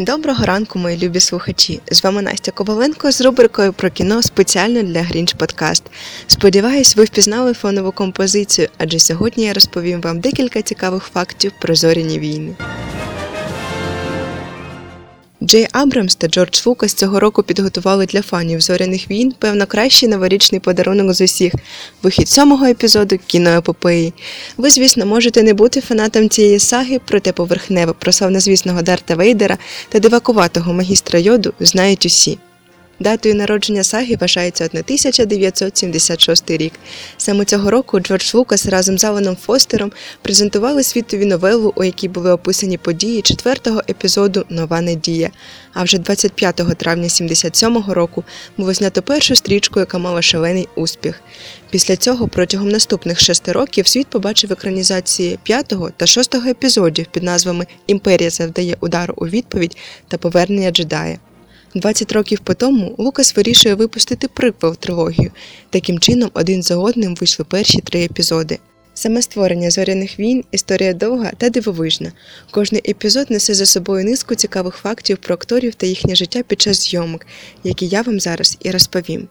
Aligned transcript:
Доброго 0.00 0.44
ранку, 0.44 0.78
мої 0.78 0.98
любі 0.98 1.20
слухачі! 1.20 1.80
З 1.90 2.04
вами 2.04 2.22
Настя 2.22 2.50
Коваленко 2.50 3.12
з 3.12 3.20
рубрикою 3.20 3.72
про 3.72 3.90
кіно 3.90 4.22
спеціально 4.22 4.82
для 4.82 5.02
Грінч 5.02 5.32
Подкаст. 5.32 5.82
Сподіваюсь, 6.26 6.96
ви 6.96 7.04
впізнали 7.04 7.54
фонову 7.54 7.92
композицію, 7.92 8.68
адже 8.78 8.98
сьогодні 8.98 9.44
я 9.44 9.52
розповім 9.52 10.00
вам 10.00 10.20
декілька 10.20 10.62
цікавих 10.62 11.02
фактів 11.02 11.52
про 11.60 11.74
зоряні 11.74 12.18
війни. 12.18 12.54
Джей 15.42 15.68
Абрамс 15.72 16.16
та 16.16 16.28
Джордж 16.28 16.66
Лукас 16.66 16.94
цього 16.94 17.20
року 17.20 17.42
підготували 17.42 18.06
для 18.06 18.22
фанів 18.22 18.60
зоряних 18.60 19.10
війн, 19.10 19.34
певно, 19.38 19.66
кращий 19.66 20.08
новорічний 20.08 20.60
подарунок 20.60 21.14
з 21.14 21.20
усіх 21.20 21.52
вихід 22.02 22.28
сьомого 22.28 22.66
епізоду 22.66 23.18
кіноепопеї. 23.26 24.12
Ви, 24.56 24.70
звісно, 24.70 25.06
можете 25.06 25.42
не 25.42 25.54
бути 25.54 25.80
фанатом 25.80 26.28
цієї 26.28 26.58
саги, 26.58 27.00
проте 27.04 27.32
поверхневе 27.32 27.92
про 27.92 28.12
славнозвісного 28.12 28.82
Дарта 28.82 29.14
Вейдера 29.14 29.58
та 29.88 29.98
дивакуватого 29.98 30.72
магістра 30.72 31.18
йоду 31.18 31.52
знають 31.60 32.06
усі. 32.06 32.38
Датою 33.00 33.34
народження 33.34 33.82
саги 33.82 34.16
вважається 34.20 34.64
1976 34.64 36.50
рік. 36.50 36.72
Саме 37.16 37.44
цього 37.44 37.70
року 37.70 38.00
Джордж 38.00 38.34
Лукас 38.34 38.66
разом 38.66 38.98
з 38.98 39.04
Аланом 39.04 39.36
Фостером 39.36 39.92
презентували 40.22 40.82
світові 40.82 41.24
новелу, 41.24 41.72
у 41.76 41.84
якій 41.84 42.08
були 42.08 42.32
описані 42.32 42.78
події 42.78 43.22
четвертого 43.22 43.82
епізоду 43.90 44.44
Нова 44.48 44.80
Надія. 44.80 45.30
А 45.72 45.82
вже 45.82 45.98
25 45.98 46.54
травня 46.78 47.08
77-го 47.08 47.94
року 47.94 48.24
було 48.56 48.74
знято 48.74 49.02
першу 49.02 49.36
стрічку, 49.36 49.80
яка 49.80 49.98
мала 49.98 50.22
шалений 50.22 50.68
успіх. 50.74 51.20
Після 51.70 51.96
цього 51.96 52.28
протягом 52.28 52.68
наступних 52.68 53.20
шести 53.20 53.52
років 53.52 53.86
світ 53.86 54.06
побачив 54.06 54.52
екранізації 54.52 55.38
п'ятого 55.42 55.90
та 55.96 56.06
шостого 56.06 56.48
епізодів 56.48 57.06
під 57.10 57.22
назвами 57.22 57.66
Імперія 57.86 58.30
завдає 58.30 58.76
удару 58.80 59.14
у 59.16 59.26
відповідь 59.26 59.76
та 60.08 60.18
Повернення 60.18 60.70
джедая. 60.70 61.18
20 61.74 62.12
років 62.12 62.38
по 62.38 62.54
тому 62.54 62.94
Лукас 62.98 63.36
вирішує 63.36 63.74
випустити 63.74 64.28
приквел 64.28 64.76
трилогію. 64.76 65.30
Таким 65.70 65.98
чином, 65.98 66.30
один 66.34 66.62
за 66.62 66.76
одним 66.76 67.14
вийшли 67.14 67.44
перші 67.44 67.80
три 67.80 68.04
епізоди. 68.04 68.58
Саме 68.94 69.22
створення 69.22 69.70
зоряних 69.70 70.18
війн 70.18 70.44
історія 70.50 70.92
довга 70.92 71.32
та 71.38 71.50
дивовижна. 71.50 72.12
Кожний 72.50 72.82
епізод 72.88 73.30
несе 73.30 73.54
за 73.54 73.66
собою 73.66 74.04
низку 74.04 74.34
цікавих 74.34 74.74
фактів 74.74 75.18
про 75.18 75.34
акторів 75.34 75.74
та 75.74 75.86
їхнє 75.86 76.14
життя 76.14 76.42
під 76.42 76.60
час 76.60 76.90
зйомок, 76.90 77.26
які 77.64 77.86
я 77.86 78.02
вам 78.02 78.20
зараз 78.20 78.58
і 78.60 78.70
розповім. 78.70 79.28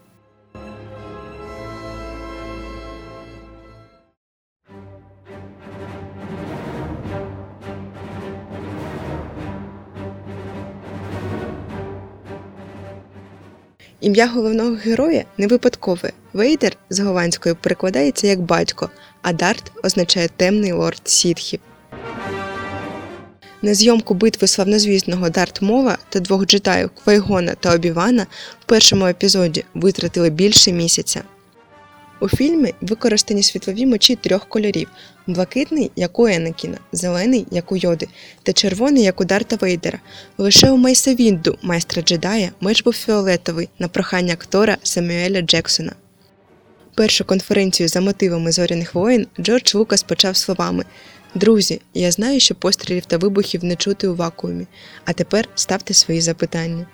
Ім'я 14.00 14.26
головного 14.26 14.76
героя 14.84 15.24
не 15.38 15.46
випадкове. 15.46 16.12
Вейдер 16.32 16.76
з 16.90 17.00
голландської 17.00 17.54
перекладається 17.54 18.26
як 18.26 18.40
батько, 18.40 18.90
а 19.22 19.32
Дарт 19.32 19.72
означає 19.84 20.28
темний 20.36 20.72
лорд 20.72 21.00
сітхів. 21.04 21.60
На 23.62 23.74
зйомку 23.74 24.14
битви 24.14 24.46
славнозвісного 24.46 25.30
Дарт 25.30 25.62
Мова 25.62 25.98
та 26.08 26.20
двох 26.20 26.46
джедаїв 26.46 26.90
Квайгона 27.04 27.54
та 27.54 27.74
Обівана 27.74 28.26
в 28.60 28.64
першому 28.64 29.06
епізоді 29.06 29.64
витратили 29.74 30.30
більше 30.30 30.72
місяця. 30.72 31.22
У 32.20 32.28
фільмі 32.28 32.74
використані 32.80 33.42
світлові 33.42 33.86
мечі 33.86 34.16
трьох 34.16 34.48
кольорів: 34.48 34.88
блакитний, 35.26 35.90
як 35.96 36.18
у 36.18 36.26
Енекіна, 36.26 36.78
зелений, 36.92 37.46
як 37.50 37.72
у 37.72 37.76
Йоди, 37.76 38.08
та 38.42 38.52
червоний, 38.52 39.02
як 39.02 39.20
у 39.20 39.24
Дарта 39.24 39.56
Вейдера. 39.56 39.98
Лише 40.38 40.70
у 40.70 40.76
Мейса 40.76 41.14
Вінду, 41.14 41.58
майстра 41.62 42.02
джедая, 42.02 42.50
меч 42.60 42.82
був 42.82 42.94
фіолетовий 42.94 43.68
на 43.78 43.88
прохання 43.88 44.32
актора 44.32 44.76
Самюеля 44.82 45.40
Джексона. 45.40 45.92
Першу 46.94 47.24
конференцію 47.24 47.88
за 47.88 48.00
мотивами 48.00 48.52
зоряних 48.52 48.94
воїн 48.94 49.26
Джордж 49.40 49.74
Лукас 49.74 50.02
почав 50.02 50.36
словами 50.36 50.84
Друзі, 51.34 51.80
я 51.94 52.10
знаю, 52.10 52.40
що 52.40 52.54
пострілів 52.54 53.04
та 53.04 53.16
вибухів 53.16 53.64
не 53.64 53.76
чути 53.76 54.08
у 54.08 54.14
вакуумі, 54.14 54.66
а 55.04 55.12
тепер 55.12 55.48
ставте 55.54 55.94
свої 55.94 56.20
запитання. 56.20 56.86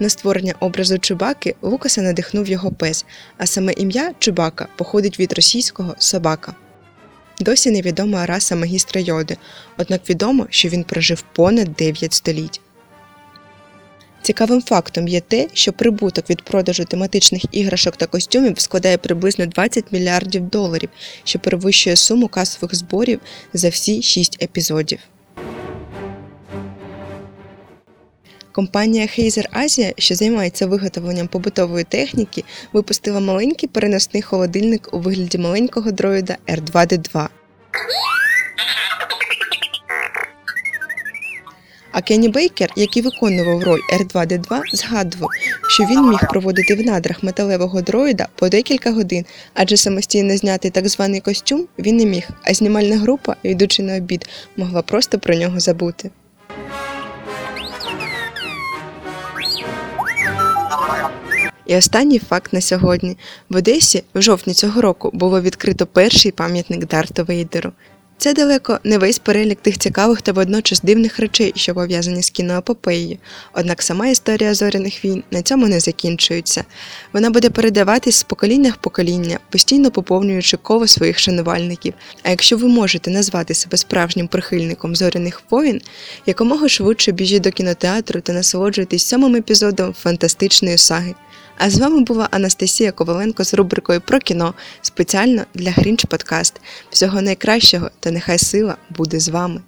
На 0.00 0.08
створення 0.08 0.54
образу 0.60 0.98
Чубаки 0.98 1.54
Лукаса 1.62 2.02
надихнув 2.02 2.48
його 2.48 2.72
пес, 2.72 3.04
а 3.38 3.46
саме 3.46 3.72
ім'я 3.72 4.14
Чубака 4.18 4.68
походить 4.76 5.20
від 5.20 5.32
російського 5.32 5.94
собака. 5.98 6.54
Досі 7.40 7.70
невідома 7.70 8.26
раса 8.26 8.56
магістра 8.56 9.00
йоди, 9.00 9.36
однак 9.76 10.10
відомо, 10.10 10.46
що 10.50 10.68
він 10.68 10.84
прожив 10.84 11.24
понад 11.32 11.72
9 11.72 12.12
століть. 12.12 12.60
Цікавим 14.22 14.62
фактом 14.62 15.08
є 15.08 15.20
те, 15.20 15.48
що 15.52 15.72
прибуток 15.72 16.30
від 16.30 16.42
продажу 16.42 16.84
тематичних 16.84 17.42
іграшок 17.52 17.96
та 17.96 18.06
костюмів 18.06 18.60
складає 18.60 18.98
приблизно 18.98 19.46
20 19.46 19.92
мільярдів 19.92 20.42
доларів, 20.42 20.88
що 21.24 21.38
перевищує 21.38 21.96
суму 21.96 22.28
касових 22.28 22.74
зборів 22.74 23.20
за 23.52 23.68
всі 23.68 24.02
6 24.02 24.42
епізодів. 24.42 24.98
Компанія 28.52 29.06
Heizer 29.06 29.64
Asia, 29.64 29.92
що 29.98 30.14
займається 30.14 30.66
виготовленням 30.66 31.28
побутової 31.28 31.84
техніки, 31.84 32.44
випустила 32.72 33.20
маленький 33.20 33.68
переносний 33.68 34.22
холодильник 34.22 34.88
у 34.92 34.98
вигляді 34.98 35.38
маленького 35.38 35.90
дроїда 35.90 36.36
R2D2. 36.46 37.28
А 41.92 42.02
Кенні 42.02 42.28
Бейкер, 42.28 42.70
який 42.76 43.02
виконував 43.02 43.62
роль 43.62 43.80
R2D2, 43.92 44.60
згадував, 44.72 45.30
що 45.68 45.84
він 45.84 46.10
міг 46.10 46.18
проводити 46.30 46.74
в 46.74 46.86
надрах 46.86 47.22
металевого 47.22 47.82
дроїда 47.82 48.28
по 48.34 48.48
декілька 48.48 48.92
годин, 48.92 49.24
адже 49.54 49.76
самостійно 49.76 50.36
зняти 50.36 50.70
так 50.70 50.88
званий 50.88 51.20
костюм 51.20 51.66
він 51.78 51.96
не 51.96 52.06
міг, 52.06 52.28
а 52.42 52.54
знімальна 52.54 52.96
група, 52.96 53.36
йдучи 53.42 53.82
на 53.82 53.96
обід, 53.96 54.28
могла 54.56 54.82
просто 54.82 55.18
про 55.18 55.34
нього 55.34 55.60
забути. 55.60 56.10
І 61.66 61.76
останній 61.76 62.18
факт 62.18 62.52
на 62.52 62.60
сьогодні: 62.60 63.16
в 63.48 63.56
Одесі 63.56 64.02
в 64.14 64.22
жовтні 64.22 64.54
цього 64.54 64.80
року 64.80 65.10
було 65.12 65.40
відкрито 65.40 65.86
перший 65.86 66.32
пам'ятник 66.32 66.86
Дарту 66.86 67.24
Вейдеру. 67.24 67.72
Це 68.18 68.34
далеко 68.34 68.78
не 68.84 68.98
весь 68.98 69.18
перелік 69.18 69.60
тих 69.60 69.78
цікавих 69.78 70.22
та 70.22 70.32
водночас 70.32 70.80
дивних 70.80 71.18
речей, 71.18 71.52
що 71.56 71.74
пов'язані 71.74 72.22
з 72.22 72.30
кіноепопеєю. 72.30 73.18
Однак 73.54 73.82
сама 73.82 74.08
історія 74.08 74.54
зоряних 74.54 75.04
війн 75.04 75.22
на 75.30 75.42
цьому 75.42 75.68
не 75.68 75.80
закінчується. 75.80 76.64
Вона 77.12 77.30
буде 77.30 77.50
передаватись 77.50 78.16
з 78.16 78.22
покоління 78.22 78.74
в 78.78 78.82
покоління, 78.82 79.38
постійно 79.50 79.90
поповнюючи 79.90 80.56
коло 80.56 80.86
своїх 80.86 81.18
шанувальників. 81.18 81.94
А 82.22 82.30
якщо 82.30 82.56
ви 82.56 82.68
можете 82.68 83.10
назвати 83.10 83.54
себе 83.54 83.76
справжнім 83.76 84.28
прихильником 84.28 84.96
зоряних 84.96 85.42
воїн, 85.50 85.80
якомога 86.26 86.68
швидше 86.68 87.12
біжіть 87.12 87.42
до 87.42 87.50
кінотеатру 87.50 88.20
та 88.20 88.32
насолоджуйтесь 88.32 89.06
сьомим 89.06 89.36
епізодом 89.36 89.94
фантастичної 89.98 90.78
саги. 90.78 91.14
А 91.58 91.70
з 91.70 91.78
вами 91.78 92.00
була 92.00 92.28
Анастасія 92.30 92.92
Коваленко 92.92 93.44
з 93.44 93.54
рубрикою 93.54 94.00
про 94.00 94.18
кіно 94.18 94.54
спеціально 94.82 95.42
для 95.54 95.70
Грінч 95.70 96.04
Подкаст. 96.04 96.60
Всього 96.90 97.22
найкращого 97.22 97.90
та 98.00 98.10
нехай 98.10 98.38
сила 98.38 98.76
буде 98.90 99.20
з 99.20 99.28
вами. 99.28 99.60